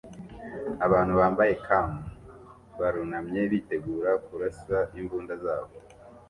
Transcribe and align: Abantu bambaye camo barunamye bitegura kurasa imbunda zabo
Abantu 0.85 1.13
bambaye 1.21 1.53
camo 1.65 2.01
barunamye 2.79 3.41
bitegura 3.51 4.11
kurasa 4.25 4.77
imbunda 4.99 5.33
zabo 5.43 5.75